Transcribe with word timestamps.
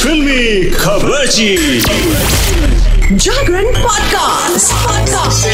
फिल्मी 0.00 0.70
खबर 0.70 1.26
जागरण 3.16 3.64
podcast 3.64 4.72
podcast 4.72 5.46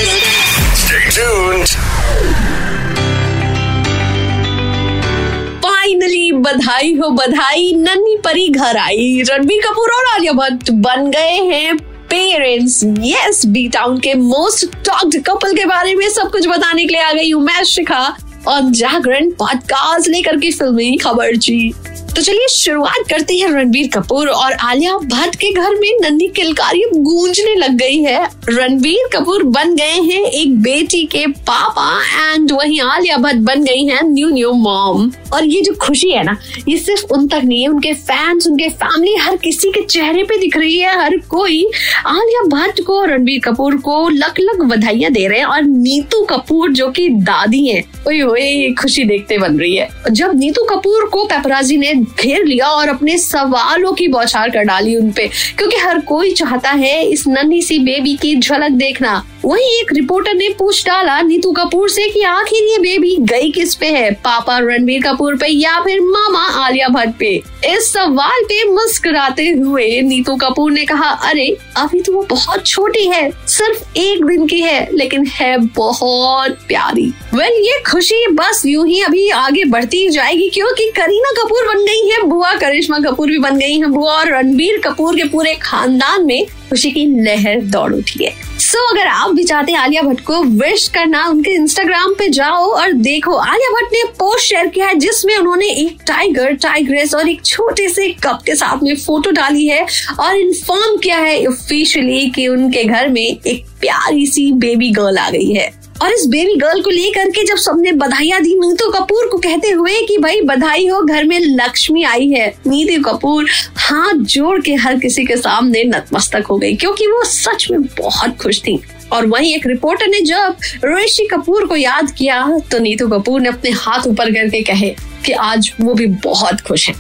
finally 5.63 6.33
बधाई 6.33 6.95
हो 6.95 7.11
बधाई। 7.11 7.73
नन्ही 7.77 8.17
परी 8.25 8.49
घर 8.49 8.77
आई। 8.77 9.23
रणबीर 9.31 9.61
कपूर 9.69 9.89
और 9.89 10.05
आलिया 10.15 10.33
भट्ट 10.33 10.71
बन 10.71 11.11
गए 11.11 11.35
हैं 11.35 11.77
पेरेंट्स 12.07 12.81
यस 12.85 13.43
बी 13.47 13.69
टाउन 13.69 13.99
के 13.99 14.15
मोस्ट 14.15 14.77
टॉक्ड 14.85 15.27
कपल 15.27 15.55
के 15.55 15.65
बारे 15.65 15.95
में 15.95 16.11
सब 16.11 16.31
कुछ 16.31 16.49
बताने 16.49 16.83
के 16.85 16.89
लिए 16.89 17.03
आ 17.03 17.13
गई 17.13 17.31
हूँ 17.31 17.43
मैं 17.43 17.65
शिखा। 17.65 18.17
और 18.49 18.61
जागरण 18.71 19.31
पॉडकास्ट 19.31 20.09
लेकर 20.09 20.37
के 20.37 20.51
फिल्मी 20.51 20.97
खबर 20.97 21.37
जी। 21.37 21.75
तो 22.17 22.23
चलिए 22.23 22.47
शुरुआत 22.49 23.09
करते 23.09 23.35
हैं 23.37 23.49
रणबीर 23.51 23.89
कपूर 23.95 24.29
और 24.29 24.53
आलिया 24.65 24.97
भट्ट 24.99 25.35
के 25.37 25.51
घर 25.53 25.75
में 25.75 25.91
नन्ही 26.03 26.29
किलकारी 26.37 26.83
गूंजने 26.95 27.55
लग 27.55 27.77
गई 27.79 27.99
है। 28.03 28.25
रणबीर 28.49 29.09
कपूर 29.15 29.43
बन 29.57 29.75
गए 29.77 30.01
हैं 30.03 30.21
एक 30.21 30.57
बेटी 30.63 31.05
के 31.07 31.27
पापा 31.27 31.89
एंड 32.33 32.53
वहीं 32.53 32.81
आलिया 32.83 33.17
भट्ट 33.17 33.41
बन 33.47 33.65
गई 33.65 33.85
हैं 33.87 34.03
न्यू 34.05 34.29
न्यू 34.29 34.53
मॉम 34.53 35.11
और 35.33 35.45
ये 35.45 35.61
जो 35.63 35.75
खुशी 35.83 36.11
है 36.11 36.23
ना, 36.25 36.37
ये 36.69 36.79
सिर्फ़ 36.79 37.13
उन 37.15 37.27
तक 37.29 37.43
नहीं 37.45 37.61
है, 37.63 37.69
उनके 37.69 37.93
फैंस 37.93 38.47
उनके 38.47 38.69
फैमिली 38.71 39.15
हर 39.17 39.37
किसी 39.37 39.71
के 39.71 39.83
चेहरे 39.83 40.23
पे 40.23 40.39
दिख 40.39 40.57
रही 40.57 40.79
है, 40.79 40.99
हर 41.01 41.17
कोई 41.29 41.65
आलिया 42.07 42.43
भट्ट 42.49 42.81
को 42.87 43.03
रणबीर 43.05 43.41
कपूर 43.45 43.77
को 43.81 44.09
लक 44.09 44.41
लक 44.41 44.63
बधाइयाँ 44.65 45.13
दे 45.13 45.27
रहे 45.29 45.39
हैं। 45.39 45.47
और 45.47 45.63
नीतू 45.63 46.25
कपूर 46.25 46.73
जो 46.73 46.91
की 46.91 47.09
दादी 47.09 47.67
हैं 47.69 47.85
खुशी 48.07 49.05
देखते 49.05 49.39
बन 49.39 49.59
रही 49.59 49.75
है। 49.77 49.89
जब 50.11 50.39
नीतू 50.39 50.65
कपूर 50.65 51.09
को 51.09 51.25
पेपराजी 51.25 51.77
ने 51.77 51.93
घेर 51.95 52.45
लिया 52.45 52.67
और 52.67 52.89
अपने 52.89 53.17
सवालों 53.19 53.93
की 53.93 54.09
बौछार 54.09 54.51
कर 54.51 54.63
डाली 54.63 54.97
उनपे, 54.97 55.29
क्योंकि 55.59 55.77
हर 55.77 55.99
कोई 56.01 56.33
चाहता 56.33 56.71
है 56.71 57.05
इस 57.07 57.27
नन्ही 57.29 57.63
सी 57.63 57.79
बेबी 57.79 58.15
की 58.17 58.35
झलक 58.37 58.71
देखना। 58.73 59.23
वहीं 59.47 59.67
एक 59.81 59.93
रिपोर्टर 59.93 60.35
ने 60.35 60.49
पूछ 60.59 60.87
डाला 60.87 61.21
नीतू 61.23 61.51
कपूर 61.53 61.91
से 61.91 62.09
कि 62.11 62.23
आखिर 62.23 62.63
ये 62.63 62.79
बेबी 62.79 63.17
गई 63.21 63.51
किस 63.51 63.75
पे 63.75 63.87
है? 63.87 64.11
पापा 64.11 64.59
रणबीर 64.59 65.03
कपूर 65.03 65.37
पे 65.37 65.47
या 65.47 65.79
फिर 65.81 66.01
मामा 66.01 66.43
आलिया 66.65 66.89
भट्ट 66.89 67.15
पे? 67.19 67.31
इस 67.65 67.93
सवाल 67.93 68.43
पे 68.45 68.65
मुस्कुराते 68.65 69.49
हुए 69.51 70.01
नीतू 70.03 70.37
कपूर 70.37 70.73
ने 70.73 70.85
कहा 70.85 71.11
अरे 71.25 71.57
अभी 71.77 72.01
तो 72.01 72.13
वो 72.13 72.23
बहुत 72.23 72.67
छोटी 72.67 73.07
है 73.07 73.31
सिर्फ़ 73.49 73.99
एक 73.99 74.25
दिन 74.25 74.47
की 74.47 74.61
है 74.61 74.89
लेकिन 74.93 75.27
है 75.27 75.57
बहुत 75.59 76.59
प्यारी। 76.69 77.07
वेल 77.35 77.53
ये 77.67 77.79
खुशी 77.91 78.27
बस 78.27 78.63
यूँ 78.67 78.87
ही 78.89 79.01
अभी 79.03 79.29
आगे 79.29 79.65
बढ़ती 79.65 80.09
जाएगी 80.09 80.49
क्योंकि 80.49 80.91
करीना 80.97 81.31
कपूर 81.43 81.75
बन 81.75 81.85
गई 81.85 82.09
है 82.09 82.23
बुआ 82.23 82.53
करिश्मा 82.55 82.99
कपूर 82.99 83.29
भी 83.29 83.39
बन 83.39 83.59
गई 83.59 83.79
है 83.79 83.87
बुआ 83.87 84.13
और 84.13 84.33
रणबीर 84.33 84.81
कपूर 84.85 85.17
के 85.17 85.25
पूरे 85.25 85.55
खानदान 85.55 86.27
में 86.27 86.47
खुशी 86.71 86.91
की 86.91 87.07
लहर 87.25 87.61
दौड़ 87.61 87.93
उठी 87.95 88.25
है। 88.25 88.35
सो 88.59 88.79
so, 88.79 88.93
अगर 88.93 89.07
आप 89.07 89.35
भी 89.37 89.45
चाहते 89.45 89.73
हैं 89.73 89.79
आलिया 89.79 90.03
भट्ट 90.03 90.21
को 90.21 90.43
विश 90.43 90.87
करना, 90.89 91.25
उनके 91.27 91.51
इंस्टाग्राम 91.51 92.15
पे 92.15 92.29
जाओ 92.29 92.67
और 92.71 92.93
देखो। 92.93 93.35
आलिया 93.35 93.71
भट्ट 93.71 93.93
ने 93.93 94.03
पोस्ट 94.19 94.45
शेयर 94.45 94.67
किया 94.67 94.87
है, 94.87 94.95
जिसमें 94.97 95.37
उन्होंने 95.37 95.69
एक 95.77 96.03
टाइगर 96.07 96.55
टाइग्रेस 96.63 97.15
और 97.15 97.29
एक 97.29 97.45
छोटे 97.45 97.89
से 97.89 98.09
कप 98.25 98.43
के 98.47 98.55
साथ 98.55 98.83
में 98.83 98.95
फ़ोटो 98.97 99.31
डाली 99.31 99.67
है 99.67 99.87
और 100.21 100.37
इन्फॉर्म 100.37 100.97
किया 100.97 101.19
है 101.19 101.45
ऑफिशियली 101.47 102.27
कि 102.31 102.49
उनके 102.49 102.85
घर 102.85 103.09
में 103.09 103.23
एक 103.23 103.65
प्यारी 103.81 104.27
सी 104.27 104.51
बेबी 104.53 104.91
गर्ल 104.91 105.19
आ 105.19 105.31
गई 105.31 105.53
है। 105.53 105.71
और 106.03 106.13
इस 106.13 106.27
बेबी 106.27 106.55
गर्ल 106.57 106.83
को 106.83 106.91
लेकर 106.91 107.31
के 107.31 107.45
जब 107.45 107.57
सबने 107.57 107.93
बधाइयाँ 107.93 108.41
दी, 108.43 108.55
नीतू 108.55 108.91
कपूर 108.91 109.27
को 109.27 109.39
कहते 109.39 109.71
हुए 109.71 110.01
कि 110.09 110.17
भाई, 110.19 110.41
बधाई 110.41 110.87
हो, 110.87 111.01
घर 111.03 111.25
में 111.25 111.39
लक्ष्मी 111.41 112.03
आई 112.05 112.29
है। 112.31 112.49
नीतू 112.67 113.03
कपूर 113.03 113.47
हाथ 113.79 114.25
जोड़ 114.27 114.61
के 114.61 114.75
हर 114.75 114.99
किसी 114.99 115.25
के 115.25 115.37
सामने 115.37 115.85
नतमस्तक 115.85 116.47
हो 116.51 116.59
गई, 116.59 116.75
क्योंकि 116.77 117.07
वो 117.07 117.23
सच 117.25 117.67
में 117.71 117.83
बहुत 118.01 118.37
खुश 118.37 118.61
थी। 118.61 118.79
और 119.13 119.27
वहीं 119.27 119.55
एक 119.55 119.67
रिपोर्टर 119.67 120.07
ने 120.07 120.21
जब 120.21 120.57
ऋषि 120.85 121.27
कपूर 121.27 121.67
को 121.67 121.77
याद 121.77 122.11
किया 122.11 122.47
तो 122.71 122.79
नीतू 122.79 123.09
कपूर 123.09 123.41
ने 123.41 123.49
अपने 123.49 123.71
हाथ 123.73 124.07
ऊपर 124.07 124.33
करके 124.35 124.63
कहे 124.63 124.95
कि 125.27 125.33
आज 125.33 125.73
वो 125.81 125.95
भी 125.95 126.07
बहुत 126.25 126.61
खुश 126.61 126.89
हैं। 126.89 126.95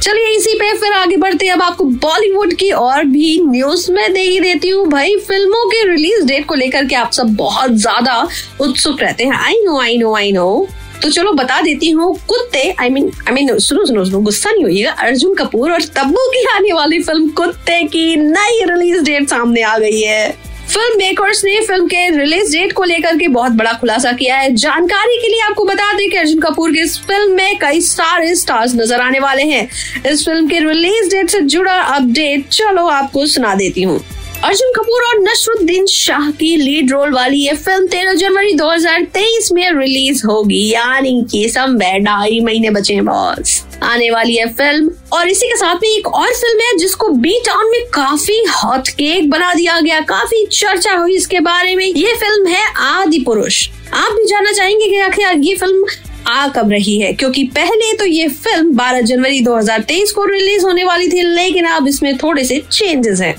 चलिए 0.00 0.36
इसी 0.36 0.54
पे 0.54 0.72
फिर 0.78 0.92
आगे 0.92 1.16
बढ़ते 1.16 1.46
हैं। 1.46 1.52
अब 1.52 1.62
आपको 1.62 1.84
बॉलीवुड 1.84 2.54
की 2.54 2.70
और 2.72 3.04
भी 3.04 3.38
न्यूज़ 3.42 3.90
में 3.92 4.12
दे 4.12 4.20
ही 4.20 4.40
देती 4.40 4.68
हूँ। 4.68 4.86
भाई, 4.88 5.16
फ़िल्मों 5.18 5.64
के 5.70 5.86
रिलीज़ 5.88 6.26
डेट 6.26 6.46
को 6.46 6.54
लेकर 6.54 6.84
के 6.84 6.94
आप 6.96 7.12
सब 7.12 7.34
बहुत 7.36 7.70
ज़्यादा 7.72 8.26
उत्सुक 8.60 9.00
रहते 9.00 9.24
हैं। 9.24 9.36
I 9.36 9.64
know 9.64 9.80
I 9.80 9.96
know 9.98 10.14
I 10.16 10.32
know 10.32 10.68
तो 11.02 11.10
चलो 11.10 11.32
बता 11.32 11.60
देती 11.60 11.90
हूँ, 11.90 12.14
कुत्ते 12.28 12.62
आई 12.80 12.88
मीन 12.90 13.10
आई 13.28 13.34
मीन 13.34 13.58
सुनो 13.58 13.84
सुनो 13.86 14.04
सुनो, 14.04 14.18
गुस्सा 14.20 14.50
नहीं 14.50 14.64
होइएगा। 14.64 14.90
अर्जुन 15.00 15.34
कपूर 15.34 15.72
और 15.72 15.82
तब्बू 15.96 16.26
की 16.30 16.44
आने 16.48 16.72
वाली 16.72 17.02
फ़िल्म 17.02 17.28
कुत्ते 17.30 17.82
की 17.84 18.16
नई 18.16 18.64
रिलीज़ 18.64 19.02
डेट 19.04 19.28
सामने 19.30 19.62
आ 19.62 19.76
गई 19.78 20.00
है। 20.00 20.49
फ़िल्म 20.70 20.98
मेकर्स 20.98 21.42
ने 21.44 21.60
फ़िल्म 21.60 21.86
के 21.86 22.08
रिलीज़ 22.16 22.52
डेट 22.52 22.72
को 22.72 22.84
लेकर 22.84 23.16
के 23.18 23.28
बहुत 23.28 23.52
बड़ा 23.52 23.72
खुलासा 23.72 24.10
किया 24.12 24.36
है। 24.36 24.54
जानकारी 24.54 25.16
के 25.22 25.28
लिए 25.28 25.40
आपको 25.42 25.64
बता 25.64 25.92
दें 25.92 26.08
कि 26.10 26.16
अर्जुन 26.16 26.40
कपूर 26.40 26.72
की 26.72 26.80
इस 26.80 26.96
फ़िल्म 27.06 27.32
में 27.36 27.58
कई 27.58 27.80
सारे 27.80 28.34
स्टार्स 28.36 28.74
नज़र 28.74 29.00
आने 29.00 29.20
वाले 29.20 29.42
हैं। 29.42 29.68
इस 30.10 30.24
फ़िल्म 30.24 30.48
के 30.48 30.60
रिलीज़ 30.60 31.10
डेट 31.10 31.30
से 31.30 31.40
जुड़ा 31.40 31.74
अपडेट, 31.74 32.48
चलो 32.48 32.86
आपको 32.88 33.26
सुना 33.26 33.54
देती 33.54 33.82
हूँ। 33.82 33.98
अर्जुन 34.44 34.72
कपूर 34.76 35.02
और 35.04 35.18
नशरुद्दीन 35.22 35.86
शाह 35.86 36.30
की 36.30 36.56
लीड 36.56 36.92
रोल 36.92 37.12
वाली 37.14 37.44
ये 37.46 37.54
फ़िल्म 37.54 37.86
13 37.86 38.14
जनवरी 38.14 38.52
2023 38.54 39.52
में 39.52 39.70
रिलीज़ 39.72 40.26
होगी, 40.26 40.68
यानी 40.72 41.24
कि 41.32 41.48
सम 41.48 41.78
ढाई 41.78 42.40
महीने 42.40 42.70
बचे 42.70 43.00
बॉस। 43.00 43.62
आने 43.82 44.10
वाली 44.10 44.34
है 44.36 44.46
फ़िल्म। 44.54 44.90
और 45.12 45.28
इसी 45.28 45.46
के 45.48 45.56
साथ 45.56 45.82
में 45.82 45.88
एक 45.88 46.08
और 46.08 46.32
फ़िल्म 46.32 46.60
है, 46.60 46.76
जिसको 46.78 47.08
बी 47.08 47.38
टाउन 47.46 47.70
में 47.70 47.80
काफ़ी 47.94 48.42
हॉट 48.50 48.88
केक 48.90 49.30
बना 49.30 49.52
दिया 49.54 49.80
गया, 49.80 50.00
काफ़ी 50.00 50.44
चर्चा 50.46 50.94
हुई 50.94 51.16
इसके 51.16 51.40
बारे 51.40 51.74
में। 51.76 51.84
ये 51.86 52.14
फ़िल्म 52.14 52.46
है 52.46 52.64
आदि 52.78 53.18
पुरुष। 53.18 53.68
आप 53.94 54.12
भी 54.12 54.24
जानना 54.24 54.52
चाहेंगे 54.52 54.88
कि 54.88 54.98
आखिर 55.00 55.38
ये 55.38 55.54
फ़िल्म 55.54 55.86
आ 56.28 56.46
कब 56.48 56.70
रही 56.70 56.98
है, 57.00 57.12
क्योंकि 57.12 57.44
पहले 57.54 57.92
तो 57.96 58.04
ये 58.04 58.28
फ़िल्म 58.28 58.72
12 58.76 59.00
जनवरी 59.00 59.40
2023 59.40 60.10
को 60.12 60.24
रिलीज़ 60.24 60.64
होने 60.64 60.84
वाली 60.84 61.08
थी, 61.08 61.22
लेकिन 61.24 61.66
अब 61.66 61.88
इसमें 61.88 62.16
थोड़े 62.18 62.44
से 62.44 62.62
चेंजेस 62.72 63.20
हैं। 63.20 63.34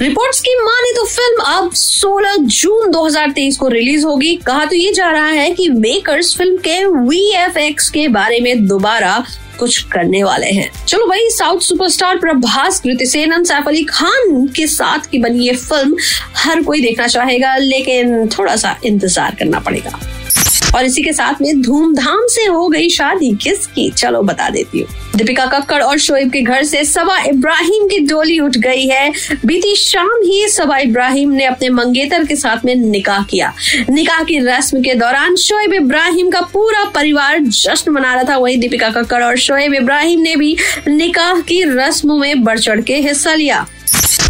रिपोर्ट्स 0.00 0.40
की 0.40 0.54
माने 0.54 0.92
तो 0.92 1.04
फ़िल्म 1.06 1.42
अब 1.46 1.70
16 1.74 2.36
जून 2.38 2.90
2023 2.90 3.56
को 3.56 3.68
रिलीज़ 3.68 4.04
होगी। 4.06 4.34
कहा 4.36 4.64
तो 4.64 4.76
ये 4.76 4.92
जा 4.92 5.10
रहा 5.10 5.26
है 5.26 5.50
कि 5.50 5.68
मेकर्स 5.68 6.36
फ़िल्म 6.36 6.56
के 6.58 6.84
वीएफएक्स 6.86 7.88
के 7.90 8.06
बारे 8.08 8.40
में 8.40 8.66
दोबारा 8.66 9.24
कुछ 9.56 9.82
करने 9.92 10.22
वाले 10.24 10.50
हैं। 10.50 10.70
चलो 10.86 11.06
भाई 11.06 11.28
साउथ 11.30 11.60
सुपरस्टार 11.60 12.18
प्रभास 12.18 12.80
कृति 12.80 13.06
सेन 13.06 13.44
सैफ 13.44 13.68
अली 13.68 13.84
खान 13.84 14.46
के 14.56 14.66
साथ 14.66 15.10
की 15.10 15.18
बनी 15.18 15.46
ये 15.46 15.54
फ़िल्म 15.54 15.96
हर 16.36 16.62
कोई 16.62 16.80
देखना 16.80 17.06
चाहेगा, 17.06 17.56
लेकिन 17.56 18.28
थोड़ा 18.28 18.56
सा 18.56 18.76
इंतज़ार 18.84 19.34
करना 19.34 19.60
पड़ेगा। 19.60 19.98
और 20.76 20.84
इसी 20.84 21.02
के 21.02 21.12
साथ 21.12 21.42
में 21.42 21.60
धूमधाम 21.62 22.26
से 22.26 22.44
हो 22.44 22.68
गई 22.68 22.88
शादी। 22.88 23.30
किसकी? 23.42 23.90
चलो 23.90 24.22
बता 24.22 24.48
देती 24.48 24.80
हूँ। 24.80 24.88
दीपिका 25.16 25.46
कक्कड़ 25.46 25.82
और 25.82 25.98
शोएब 25.98 26.30
के 26.30 26.40
घर 26.42 26.62
से 26.62 26.84
सबा 26.84 27.18
इब्राहिम 27.18 27.86
की 27.88 27.98
डोली 27.98 28.38
उठ 28.40 28.56
गई 28.56 28.86
है। 28.86 29.10
बीती 29.46 29.74
शाम 29.76 30.20
ही 30.24 30.48
सबा 30.48 30.78
इब्राहिम 30.78 31.30
ने 31.30 31.44
अपने 31.44 31.68
मंगेतर 31.68 32.24
के 32.24 32.36
साथ 32.36 32.64
में 32.64 32.74
निकाह 32.74 33.22
किया। 33.22 33.52
निकाह 33.90 34.22
की 34.22 34.38
रस्म 34.38 34.82
के 34.82 34.94
दौरान 34.94 35.36
शोएब 35.36 35.72
इब्राहिम 35.72 36.30
का 36.30 36.40
पूरा 36.40 36.84
परिवार 36.84 37.38
जश्न 37.38 37.92
मना 37.92 38.14
रहा 38.14 38.24
था। 38.24 38.36
वहीं 38.36 38.58
दीपिका 38.58 38.90
कक्कड़ 38.90 39.22
और 39.22 39.36
शोएब 39.36 39.74
इब्राहिम 39.74 40.20
ने 40.20 40.36
भी 40.36 40.56
निकाह 40.88 41.40
की 41.40 41.62
रस्म 41.62 42.20
में 42.20 42.44
बढ़ 42.44 42.58
चढ़ 42.58 42.80
के 42.80 42.96
हिस्सा 42.96 43.34
लिया। 43.34 43.66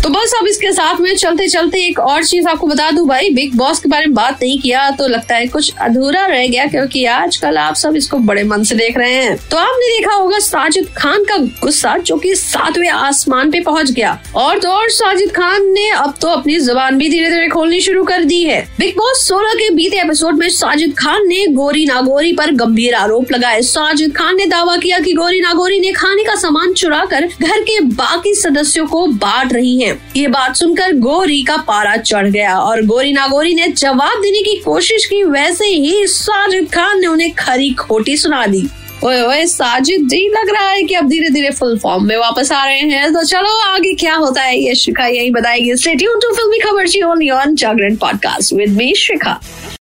तो 0.06 0.10
बस 0.10 0.32
अब 0.40 0.46
इसके 0.46 0.70
साथ 0.72 1.00
में 1.00 1.16
चलते 1.16 1.46
चलते 1.48 1.78
एक 1.84 1.98
और 1.98 2.24
चीज़ 2.24 2.46
आपको 2.48 2.66
बता 2.66 2.90
दूँ 2.90 3.06
भाई 3.08 3.30
बिग 3.30 3.54
बॉस 3.56 3.78
के 3.78 3.88
बारे 3.88 4.06
में 4.06 4.14
बात 4.14 4.42
नहीं 4.42 4.58
किया 4.58 4.90
तो 4.90 5.06
लगता 5.06 5.34
है 5.34 5.46
कुछ 5.46 5.72
अधूरा 5.80 6.24
रह 6.26 6.46
गया 6.46 6.66
क्योंकि 6.66 7.04
आजकल 7.04 7.56
आप 7.58 7.74
सब 7.74 7.96
इसको 7.96 8.18
बड़े 8.18 8.44
मन 8.44 8.62
से 8.62 8.74
देख 8.74 8.98
रहे 8.98 9.14
हैं। 9.14 9.36
तो 9.50 9.56
आपने 9.56 9.88
देखा 9.88 10.14
होगा 10.14 10.38
साजिद 10.38 10.88
खान 10.96 11.24
का 11.24 11.36
गुस्सा 11.62 11.96
जो 11.98 12.16
कि 12.16 12.34
सातवें 12.34 12.88
आसमान 12.88 13.50
पे 13.50 13.60
पहुँच 13.60 13.90
गया। 13.90 14.18
और 14.36 14.58
तो 14.58 14.68
और 14.68 14.90
साजिद 14.90 15.32
खान 15.32 15.66
ने 15.72 15.88
अब 15.88 16.14
तो 16.20 16.28
अपनी 16.28 16.58
जबान 16.60 16.98
भी 16.98 17.08
धीरे 17.08 17.30
धीरे 17.30 17.48
खोलनी 17.48 17.80
शुरू 17.80 18.04
कर 18.04 18.24
दी 18.24 18.42
है। 18.42 18.60
बिग 18.78 18.96
बॉस 18.96 19.26
सोलह 19.28 19.54
के 19.54 19.68
बीते 19.70 20.00
एपिसोड 20.00 20.38
में 20.38 20.48
साजिद 20.50 20.94
खान 20.98 21.28
ने 21.28 21.46
गोरी 21.48 21.84
नागोरी 21.86 22.32
पर 22.32 22.54
गंभीर 22.54 22.94
आरोप 22.94 23.32
लगाए। 23.32 23.60
साजिद 23.64 24.16
खान 24.16 24.36
ने 24.36 24.46
दावा 24.46 24.76
किया 24.76 25.00
कि 25.00 25.14
गोरी 25.14 25.40
नागोरी 25.40 25.80
ने 25.80 25.92
खाने 25.92 26.24
का 26.24 26.34
सामान 26.36 26.72
चुरा 26.74 27.04
कर 27.04 27.28
घर 27.42 27.60
के 27.60 27.80
बाकी 27.96 28.34
सदस्यों 28.36 28.86
को 28.86 29.06
बांट 29.06 29.52
रही 29.52 29.78
है। 29.80 29.95
ये 30.16 30.28
बात 30.28 30.56
सुनकर 30.56 30.92
गोरी 30.92 31.42
का 31.42 31.56
पारा 31.56 31.96
चढ़ 31.96 32.26
गया 32.26 32.58
और 32.58 32.82
गोरी 32.82 33.12
नागोरी 33.12 33.54
ने 33.54 33.68
जवाब 33.68 34.18
देने 34.18 34.42
की 34.42 34.56
कोशिश 34.56 35.04
की। 35.04 35.24
वैसे 35.24 35.66
ही 35.66 36.06
साजिद 36.06 36.64
खान 36.74 37.00
ने 37.00 37.06
उन्हें 37.06 37.32
खरी 37.32 37.70
खोटी 37.70 38.16
सुना 38.16 38.46
दी। 38.46 38.68
ओए 39.04 39.22
ओए, 39.22 39.46
साजिद 39.46 40.08
जी, 40.08 40.28
लग 40.28 40.50
रहा 40.50 40.68
है 40.68 40.82
कि 40.82 40.94
अब 40.94 41.08
धीरे 41.08 41.30
धीरे 41.30 41.50
फुल 41.50 41.78
फॉर्म 41.78 42.04
में 42.04 42.16
वापस 42.16 42.52
आ 42.52 42.64
रहे 42.64 42.80
हैं। 42.80 43.14
तो 43.14 43.24
चलो, 43.24 43.60
आगे 43.60 43.94
क्या 43.94 44.14
होता 44.14 44.42
है, 44.42 44.58
ये 44.58 44.74
शिखा 44.74 45.06
यही 45.06 45.30
बताएगी। 45.30 45.74
फिल्मी 45.74 46.58
खबर 46.58 46.88
जी 46.88 47.02
only 47.02 47.30
on 47.30 47.54
Jagran 47.54 47.96
podcast 47.96 48.52
with 48.52 48.70
me 48.70 48.94
Shikha 48.94 49.40